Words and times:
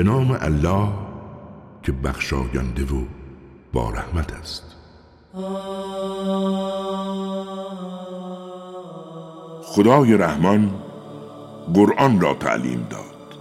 به 0.00 0.04
نام 0.04 0.38
الله 0.40 0.88
که 1.82 1.92
بخشاینده 1.92 2.84
و 2.84 3.04
با 3.72 3.90
رحمت 3.90 4.32
است. 4.32 4.76
خدای 9.62 10.16
رحمان 10.16 10.74
قرآن 11.74 12.20
را 12.20 12.34
تعلیم 12.34 12.86
داد. 12.90 13.38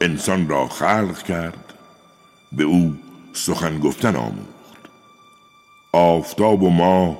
انسان 0.00 0.48
را 0.48 0.68
خلق 0.68 1.22
کرد 1.22 1.74
به 2.52 2.64
او 2.64 2.94
سخن 3.32 3.78
گفتن 3.78 4.16
آموخت. 4.16 4.90
آفتاب 5.92 6.62
و 6.62 6.70
ماه 6.70 7.16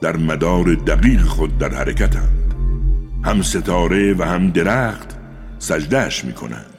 در 0.00 0.16
مدار 0.16 0.74
دقیق 0.74 1.22
خود 1.22 1.58
در 1.58 1.74
حرکتند. 1.74 2.54
هم 3.24 3.42
ستاره 3.42 4.14
و 4.14 4.22
هم 4.22 4.50
درخت 4.50 5.16
سجدهش 5.58 6.24
می 6.24 6.32
کنند 6.32 6.71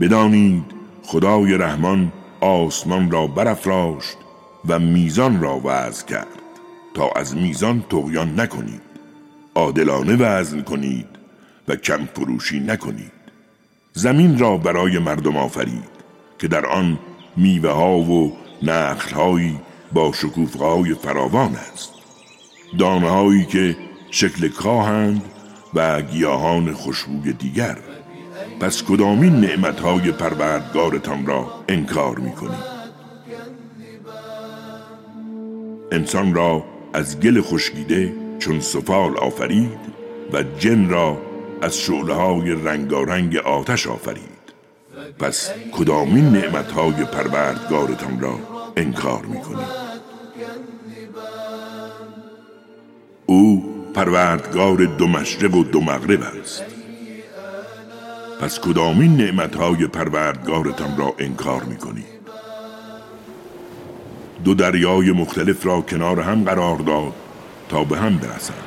بدانید 0.00 0.64
خدای 1.02 1.58
رحمان 1.58 2.12
آسمان 2.40 3.10
را 3.10 3.26
برافراشت 3.26 4.16
و 4.68 4.78
میزان 4.78 5.40
را 5.40 5.60
وضع 5.64 6.06
کرد 6.06 6.26
تا 6.94 7.10
از 7.16 7.36
میزان 7.36 7.84
تغیان 7.90 8.40
نکنید. 8.40 8.82
عادلانه 9.54 10.16
وزن 10.16 10.62
کنید 10.62 11.06
و 11.68 11.76
کم 11.76 12.08
فروشی 12.14 12.60
نکنید. 12.60 13.12
زمین 13.92 14.38
را 14.38 14.56
برای 14.56 14.98
مردم 14.98 15.36
آفرید 15.36 15.94
که 16.38 16.48
در 16.48 16.66
آن 16.66 16.98
میوه 17.36 17.70
ها 17.70 17.98
و 17.98 18.36
نخل 18.62 19.14
هایی 19.14 19.60
با 19.92 20.12
شکوفه 20.12 20.58
های 20.58 20.94
فراوان 20.94 21.56
است. 21.72 21.92
دانه 22.78 23.08
هایی 23.10 23.44
که 23.44 23.76
شکل 24.10 24.48
کاهند 24.48 25.22
و 25.74 26.02
گیاهان 26.02 26.72
خوشبوی 26.72 27.32
دیگر. 27.32 27.78
پس 28.60 28.82
کدامین 28.82 29.36
نعمت 29.40 29.80
های 29.80 30.12
پروردگارتان 30.12 31.26
را 31.26 31.64
انکار 31.68 32.18
می 32.18 32.32
کنید 32.32 32.74
انسان 35.92 36.34
را 36.34 36.64
از 36.92 37.20
گل 37.20 37.40
خشکیده 37.40 38.14
چون 38.38 38.60
سفال 38.60 39.16
آفرید 39.18 39.78
و 40.32 40.42
جن 40.58 40.88
را 40.88 41.18
از 41.62 41.78
شعله 41.78 42.14
های 42.14 42.52
رنگارنگ 42.52 43.36
آتش 43.36 43.86
آفرید. 43.86 44.34
پس 45.18 45.50
کدامین 45.72 46.28
نعمت 46.28 46.72
های 46.72 47.04
پروردگارتان 47.04 48.20
را 48.20 48.38
انکار 48.76 49.22
می 49.26 49.40
کنید 49.40 49.84
او 53.26 53.64
پروردگار 53.94 54.76
دو 54.76 55.06
مشرق 55.06 55.54
و 55.54 55.64
دو 55.64 55.80
مغرب 55.80 56.22
است. 56.22 56.73
پس 58.40 58.60
کدامین 58.60 59.16
نعمت 59.16 59.56
های 59.56 59.86
پروردگارتان 59.86 60.96
را 60.96 61.14
انکار 61.18 61.62
می 61.62 61.76
کنید 61.76 62.14
دو 64.44 64.54
دریای 64.54 65.12
مختلف 65.12 65.66
را 65.66 65.80
کنار 65.80 66.20
هم 66.20 66.44
قرار 66.44 66.76
داد 66.76 67.12
تا 67.68 67.84
به 67.84 67.98
هم 67.98 68.18
برسند. 68.18 68.64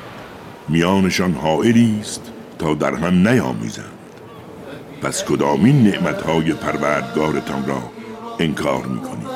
میانشان 0.68 1.32
حائلی 1.32 1.98
است 2.00 2.32
تا 2.58 2.74
در 2.74 2.94
هم 2.94 3.28
نیامیزند. 3.28 3.98
پس 5.02 5.24
کدامین 5.24 5.82
نعمتهای 5.82 6.52
پروردگارتان 6.52 7.66
را 7.66 7.82
انکار 8.38 8.86
می‌کنید 8.86 9.28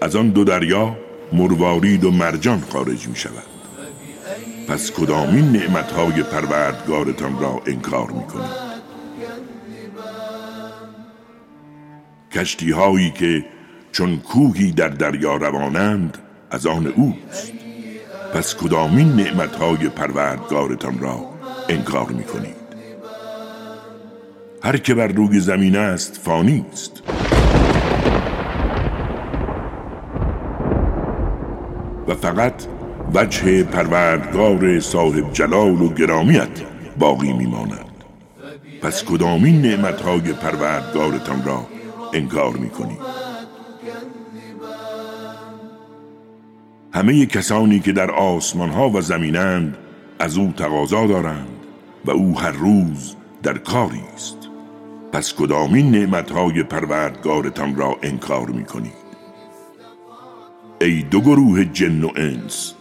از 0.00 0.16
آن 0.16 0.28
دو 0.28 0.44
دریا 0.44 0.96
مروارید 1.32 2.04
و 2.04 2.10
مرجان 2.10 2.60
خارج 2.72 3.08
می 3.08 3.16
شود 3.16 3.61
پس 4.68 4.90
کدامین 4.90 5.52
نعمتهای 5.52 6.22
پروردگارتان 6.22 7.40
را 7.40 7.62
انکار 7.66 8.10
می 8.10 8.24
کنید 8.24 8.72
کشتی 12.32 12.70
هایی 12.70 13.10
که 13.10 13.44
چون 13.92 14.16
کوهی 14.16 14.72
در 14.72 14.88
دریا 14.88 15.36
روانند 15.36 16.18
از 16.50 16.66
آن 16.66 16.86
اوست. 16.86 17.52
پس 18.34 18.54
کدامین 18.54 19.08
نعمتهای 19.12 19.88
پروردگارتان 19.88 20.98
را 20.98 21.24
انکار 21.68 22.08
می 22.08 22.24
کنید 22.24 22.62
هر 24.62 24.76
که 24.76 24.94
بر 24.94 25.06
روی 25.06 25.40
زمین 25.40 25.76
است 25.76 26.16
فانی 26.16 26.66
است. 26.72 27.02
و 32.08 32.14
فقط 32.14 32.54
وجه 33.14 33.62
پروردگار 33.62 34.80
صاحب 34.80 35.32
جلال 35.32 35.82
و 35.82 35.88
گرامیت 35.88 36.62
باقی 36.98 37.32
میماند. 37.32 37.92
پس 38.82 39.04
کدامین 39.04 39.62
نعمتهای 39.62 40.32
پروردگارتان 40.32 41.44
را 41.44 41.66
انکار 42.12 42.56
می 42.56 42.70
کنید 42.70 42.98
همه 46.94 47.26
کسانی 47.26 47.80
که 47.80 47.92
در 47.92 48.10
آسمان 48.10 48.70
ها 48.70 48.90
و 48.90 49.00
زمینند 49.00 49.76
از 50.18 50.36
او 50.36 50.52
تقاضا 50.56 51.06
دارند 51.06 51.48
و 52.04 52.10
او 52.10 52.40
هر 52.40 52.52
روز 52.52 53.16
در 53.42 53.58
کاری 53.58 54.02
است. 54.14 54.36
پس 55.12 55.34
کدامین 55.34 55.90
نعمتهای 55.90 56.62
پروردگارتان 56.62 57.76
را 57.76 57.96
انکار 58.02 58.46
می 58.46 58.64
کنید 58.64 59.02
ای 60.80 61.02
دو 61.02 61.20
گروه 61.20 61.64
جن 61.64 62.04
و 62.04 62.10
انس 62.16 62.74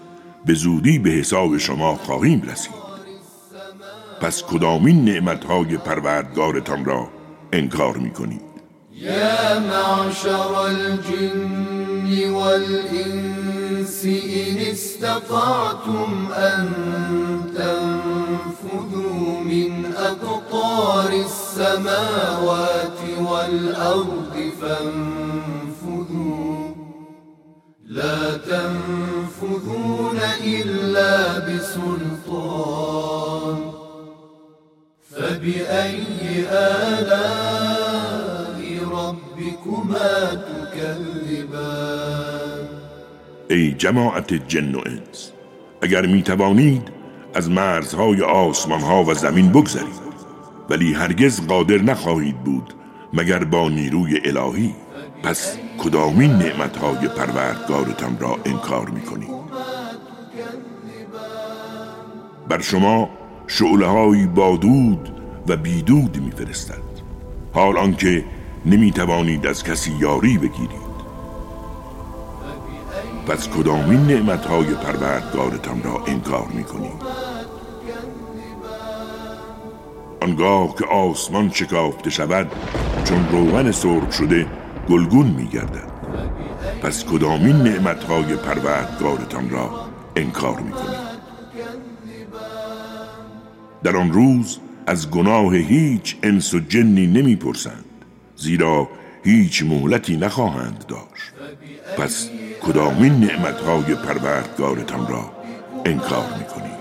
به 0.46 0.54
زودی 0.54 1.00
به 1.00 1.10
حساب 1.10 1.58
شما 1.58 1.96
خواهیم 1.96 2.42
رسید. 2.42 2.82
پس 4.22 4.44
کدامین 4.44 5.06
نعمتهای 5.06 5.78
پروردگارتان 5.78 6.86
را 6.86 7.08
انکار 7.54 7.98
می 7.98 8.12
کنید 8.12 8.42
يا 8.94 9.60
معشر 9.60 10.54
الجن 10.56 12.30
والإنس 12.32 14.06
إن 14.06 14.58
استطعتم 14.58 16.32
أن 16.32 16.70
تنفذوا 17.58 19.40
من 19.44 19.94
أقطار 19.96 21.12
السماوات 21.12 23.00
والأرض 23.20 24.36
فانفذوا. 24.62 26.42
لا 27.86 28.38
تنفذون 29.62 30.20
إلا 30.44 31.40
بسلطان 31.40 32.92
فبأي 35.12 36.48
آلاء 36.50 37.80
ربكما 38.92 40.14
تكذبان 40.74 41.82
ای 43.50 43.72
جماعت 43.72 44.34
جن 44.34 44.76
و 44.76 44.82
انس 44.86 45.32
اگر 45.82 46.06
می 46.06 46.22
توانید 46.24 46.92
از 47.34 47.50
مرزهای 47.50 48.22
آسمان 48.22 48.82
ها 48.82 49.04
و 49.04 49.14
زمین 49.14 49.50
بگذرید 49.50 50.12
ولی 50.70 50.94
هرگز 50.94 51.48
قادر 51.48 51.78
نخواهید 51.78 52.44
بود 52.44 52.74
مگر 53.14 53.44
با 53.44 53.70
نیروی 53.70 54.20
الهی 54.26 54.76
پس 55.24 55.58
کدامین 55.78 56.32
نعمتهای 56.32 57.08
پروردگارتان 57.08 58.18
را 58.20 58.38
انکار 58.46 58.90
می 58.90 59.02
بر 62.52 62.62
شما 62.62 63.10
شعله 63.48 64.28
با 64.28 64.58
دود 64.58 65.10
و 65.48 65.58
بیدود 65.58 66.18
می 66.18 66.32
فرستد 66.32 66.82
حال 67.54 67.78
آنکه 67.78 68.26
نمی 68.66 68.92
توانید 68.92 69.48
از 69.48 69.64
کسی 69.64 69.92
یاری 70.00 70.38
بگیرید. 70.38 70.92
پس 73.28 73.50
کدامین 73.50 74.00
نعمتهای 74.00 74.66
پروردگارتان 74.66 75.84
را 75.84 76.04
انکار 76.08 76.48
می 76.54 76.64
کنید 76.64 77.02
آنگاه 80.22 80.76
که 80.76 80.86
آسمان 80.86 81.52
شکافته 81.54 82.10
شود 82.10 82.52
چون 83.04 83.28
روغن 83.32 83.72
سرخ 83.72 84.12
شده 84.12 84.48
گلگون 84.90 85.28
میگردد. 85.28 85.92
پس 86.82 87.06
کدامین 87.06 87.56
نعمتهای 87.56 88.36
پروردگارتان 88.36 89.50
را 89.50 89.70
انکار 90.16 90.60
می‌کنید؟ 90.60 91.11
در 93.84 93.98
آن 93.98 94.12
روز 94.12 94.58
از 94.88 95.12
گناه 95.12 95.56
هیچ 95.56 96.16
انس 96.24 96.54
و 96.54 96.60
جنی 96.60 97.08
نمی‌پرسند 97.08 97.86
زیرا 98.36 98.88
هیچ 99.24 99.64
مهلتی 99.64 100.18
نخواهند 100.18 100.86
داشت. 100.88 101.32
پس 101.98 102.30
کدامین 102.62 103.14
نعمتهای 103.14 103.96
پروردگارتان 103.96 105.08
را 105.08 105.32
انکار 105.86 106.26
می‌کنید؟ 106.40 106.72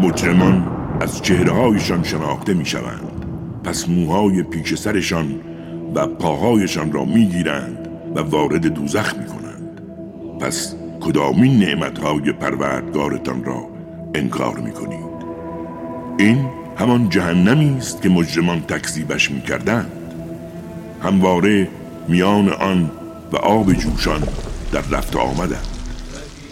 مجرمان 0.00 0.76
از 1.00 1.22
چهرههایشان 1.22 2.02
شناخته 2.02 2.54
می‌شوند. 2.54 3.24
پس 3.64 3.88
موهای 3.88 4.42
پیش 4.42 4.74
سرشان 4.74 5.40
و 5.94 6.06
پاهایشان 6.06 6.92
را 6.92 7.04
می‌گیرند 7.04 7.88
و 8.16 8.20
وارد 8.20 8.66
دوزخ 8.66 9.14
می‌کنند. 9.16 9.37
پس 10.40 10.74
کدامین 11.00 11.58
نعمتهای 11.58 12.32
پروردگارتان 12.32 13.44
را 13.44 13.68
انکار 14.14 14.58
می‌کنید؟ 14.58 15.08
این 16.18 16.50
همان 16.78 17.08
جهنمی 17.08 17.76
است 17.78 18.02
که 18.02 18.08
مجرمان 18.08 18.60
تکذیبش 18.60 19.30
می‌کردند. 19.30 19.92
همواره 21.02 21.68
میان 22.08 22.48
آن 22.48 22.90
و 23.32 23.36
آب 23.36 23.72
جوشان 23.72 24.22
در 24.72 24.80
رفت 24.80 25.16
آمدند. 25.16 25.66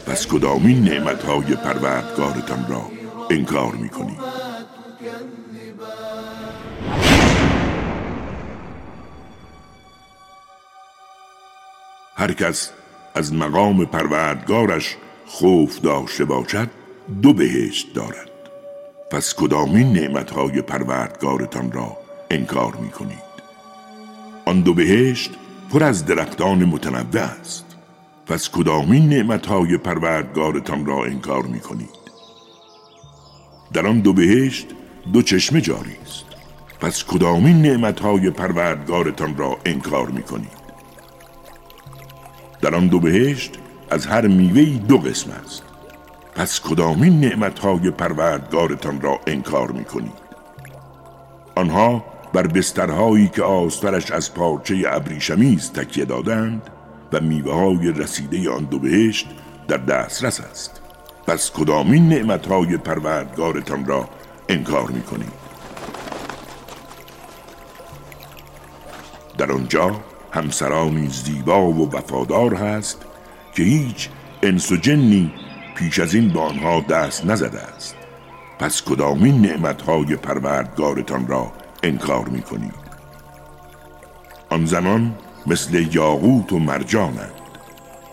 پس 0.07 0.27
کدامین 0.27 0.85
نعمتهای 0.85 1.55
پروردگارتان 1.55 2.67
را 2.69 2.83
انکار 3.31 3.75
می‌کنید؟ 3.75 4.19
هر 12.17 12.33
کس 12.33 12.71
از 13.17 13.35
مقام 13.35 13.85
پروردگارش 13.85 14.97
خوف 15.27 15.81
داشته 15.81 16.25
باشد 16.25 16.69
دو 17.23 17.33
بهشت 17.33 17.95
دارد. 17.95 18.31
پس 19.11 19.35
کدامین 19.35 19.93
نعمتهای 19.93 20.63
پروردگارتان 20.63 21.73
را 21.73 21.97
انکار 22.31 22.77
می 22.77 22.91
کنید 22.91 23.27
آن 24.45 24.61
دو 24.61 24.75
بهشت 24.75 25.31
پر 25.73 25.85
از 25.85 26.07
درختان 26.07 26.65
متنوع 26.65 27.23
است. 27.23 27.67
پس 28.27 28.51
کدامین 28.51 29.09
نعمتهای 29.09 29.77
پروردگارتان 29.77 30.87
را 30.87 31.05
انکار 31.05 31.43
می 31.43 31.61
کنید 31.61 32.07
در 33.73 33.87
آن 33.87 34.01
دو 34.01 34.13
بهشت 34.13 34.67
دو 35.13 35.23
چشمه 35.23 35.61
جاری 35.61 35.97
است. 36.07 36.25
پس 36.81 37.05
کدامین 37.05 37.63
نعمتهای 37.63 38.31
پروردگارتان 38.31 39.37
را 39.37 39.59
انکار 39.65 40.07
می 40.07 40.23
کنید 40.23 40.56
در 42.67 42.75
آن 42.75 42.87
دو 42.87 43.01
بهشت 43.01 43.53
از 43.91 44.07
هر 44.07 44.27
میوهی 44.27 44.79
دو 44.79 44.99
قسم 44.99 45.31
است. 45.45 45.63
پس 46.35 46.61
کدامین 46.61 47.21
نعمتهای 47.21 47.91
پروردگارتان 47.91 49.01
را 49.01 49.21
انکار 49.27 49.71
می 49.71 49.85
کنید 49.85 50.19
آنها 51.57 52.05
بر 52.33 52.47
بسترهایی 52.47 53.29
که 53.29 53.43
آسترش 53.43 54.11
از 54.11 54.35
پارچه 54.35 54.83
ابریشمی 54.87 55.57
تکیه 55.57 56.05
دادند 56.05 56.63
و 57.13 57.21
میوه 57.21 57.55
های 57.55 57.93
رسیده 57.93 58.51
آن 58.51 58.65
دو 58.65 58.79
بهشت 58.79 59.29
در 59.69 59.77
دسترس 59.77 60.41
است. 60.41 60.81
پس 61.27 61.51
کدامین 61.51 62.09
نعمتهای 62.09 62.77
پروردگارتان 62.77 63.87
را 63.87 64.09
انکار 64.49 64.91
می 64.91 65.03
کنید 65.03 65.33
در 69.39 69.53
آنجا 69.53 70.01
همسرانی 70.37 71.09
زیبا 71.09 71.63
و 71.63 71.91
وفادار 71.91 72.55
هست 72.55 73.07
که 73.55 73.63
هیچ 73.63 74.09
انس 74.43 74.73
و 74.73 74.77
جنی 74.77 75.33
پیش 75.75 75.99
از 75.99 76.15
این 76.15 76.29
به 76.29 76.41
آنها 76.41 76.81
دست 76.81 77.27
نزده 77.27 77.61
است. 77.61 77.97
پس 78.59 78.83
کدامین 78.83 79.41
نعمتهای 79.41 80.17
پروردگارتان 80.17 81.27
را 81.27 81.53
انکار 81.83 82.29
می 82.29 82.43
کنید 82.43 82.87
آن 84.51 84.67
زمان 84.67 85.15
مثل 85.47 85.87
یاقوت 85.93 86.53
و 86.53 86.59
مرجانند. 86.59 87.33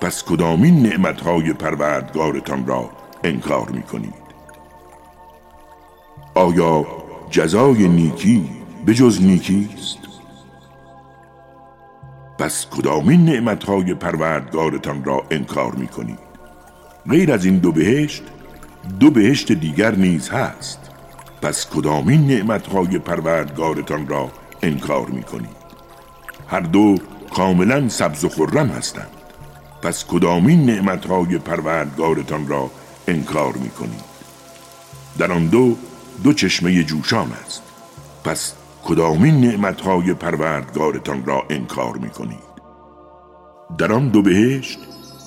پس 0.01 0.23
کدامین 0.23 0.83
نعمتهای 0.83 1.53
پروردگارتان 1.53 2.67
را 2.67 2.89
انکار 3.23 3.69
می 3.69 3.83
کنید 3.83 4.23
آیا 6.35 6.85
جزای 7.29 7.87
نیکی 7.87 8.49
به 8.85 8.93
جز 8.93 9.21
نیکی 9.21 9.69
است؟ 9.77 10.12
پس 12.37 12.65
کدامین 12.71 13.25
نعمتهای 13.25 13.93
پروردگارتان 13.93 15.03
را 15.03 15.23
انکار 15.31 15.71
می 15.71 15.87
کنید 15.87 16.19
غیر 17.09 17.31
از 17.33 17.45
این 17.45 17.57
دو 17.57 17.71
بهشت 17.71 18.23
دو 18.99 19.11
بهشت 19.11 19.51
دیگر 19.51 19.95
نیز 19.95 20.29
هست. 20.29 20.79
پس 21.41 21.67
کدامین 21.69 22.27
نعمتهای 22.27 22.99
پروردگارتان 22.99 24.07
را 24.07 24.31
انکار 24.61 25.05
می 25.05 25.23
کنید 25.23 25.63
هر 26.47 26.59
دو 26.59 26.97
کاملا 27.35 27.89
سبز 27.89 28.23
و 28.23 28.29
خرم 28.29 28.69
هستند. 28.69 29.11
پس 29.81 30.05
کدامین 30.05 30.65
نعمتهای 30.65 31.37
پروردگارتان 31.37 32.47
را 32.47 32.71
انکار 33.07 33.53
می 33.53 33.69
کنید 33.69 34.13
در 35.17 35.31
آن 35.31 35.47
دو 35.47 35.77
دو 36.23 36.33
چشمه 36.33 36.83
جوشان 36.83 37.31
است. 37.45 37.61
پس 38.23 38.53
کدامین 38.85 39.41
نعمتهای 39.41 40.13
پروردگارتان 40.13 41.25
را 41.25 41.43
انکار 41.49 41.97
می 41.97 42.09
کنید 42.09 42.53
در 43.77 43.93
آن 43.93 44.07
دو 44.07 44.21
بهشت 44.21 44.79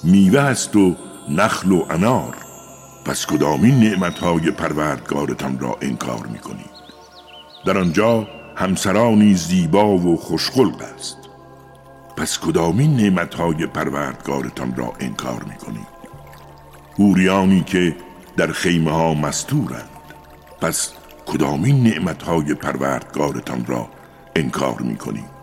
میوه 0.04 0.40
است 0.40 0.76
و 0.76 0.94
نخل 1.28 1.72
و 1.72 1.84
انار. 1.90 2.36
پس 3.04 3.26
کدامین 3.26 3.80
نعمتهای 3.80 4.50
پروردگارتان 4.50 5.58
را 5.58 5.76
انکار 5.82 6.26
می 6.26 6.38
کنید 6.38 6.70
در 7.66 7.78
آنجا 7.78 8.28
همسرانی 8.56 9.34
زیبا 9.34 9.98
و 9.98 10.16
خوشخلق 10.16 10.82
است. 10.94 11.16
پس 12.16 12.38
کدامین 12.38 12.96
نعمتهای 12.96 13.66
پروردگارتان 13.66 14.76
را 14.76 14.92
انکار 15.00 15.42
می 15.42 15.56
کنید 15.56 15.96
هوریانی 16.98 17.60
که 17.60 17.96
در 18.36 18.52
خیمه 18.52 18.90
ها 18.90 19.14
مستورند. 19.14 19.88
پس 20.60 20.92
کدامین 21.26 21.82
نعمتهای 21.82 22.54
پروردگارتان 22.54 23.66
را 23.66 23.88
انکار 24.36 24.80
می 24.80 24.96
کنید 24.96 25.36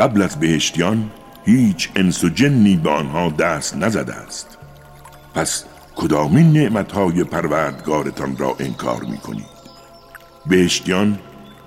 قبل 0.00 0.22
از 0.22 0.40
بهشتیان 0.40 1.10
هیچ 1.44 1.90
انس 1.96 2.24
و 2.24 2.28
جنی 2.28 2.76
به 2.76 2.90
آنها 2.90 3.30
دست 3.30 3.76
نزده 3.76 4.14
است. 4.14 4.58
پس 5.34 5.64
کدامین 5.96 6.52
نعمتهای 6.52 7.24
پروردگارتان 7.24 8.36
را 8.36 8.56
انکار 8.60 9.04
می 9.04 9.18
کنید 9.18 9.54
بهشتیان 10.46 11.18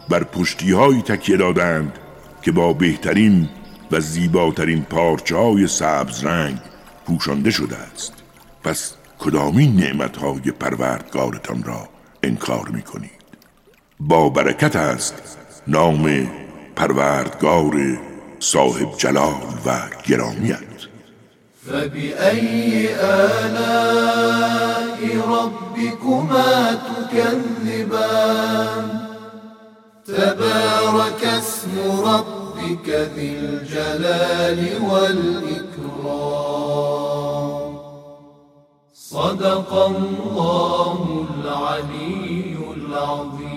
بر 0.10 0.24
پشتی 0.24 1.01
تکیه 1.01 1.38
دادند 1.38 2.00
که 2.41 2.51
با 2.51 2.74
بهترین 2.74 3.50
و 3.91 4.00
زیباترین 4.00 4.84
پارچه 4.84 5.36
های 5.36 5.67
سبز 5.67 6.24
رنگ 6.24 6.58
پوشانده 7.06 7.51
شده 7.51 7.77
است. 7.77 8.13
پس 8.63 8.94
کدامین 9.20 9.75
نعمتهای 9.75 10.51
پروردگارتان 10.51 11.63
را 11.63 11.89
انکار 12.24 12.70
می 12.70 12.82
کنید 12.82 13.17
با 14.00 14.30
برکت 14.30 14.75
است 14.75 15.38
نام 15.68 16.27
پروردگار 16.75 18.00
صاحب 18.39 18.98
جلال 18.98 19.42
و 19.66 19.80
گرامیت. 20.08 20.60
فبأي 21.68 22.96
آلاء 22.96 25.00
ربكما 25.27 26.51
تكذبان؟ 27.12 28.86
تبارك 30.08 31.24
اسم 31.24 31.75
ربك 32.06 32.89
ذي 32.89 33.36
الجلال 33.36 34.60
والإكرام. 34.92 36.38
صدق 38.94 39.74
الله 39.74 41.25
العلي 41.30 42.58
العظيم. 42.77 43.57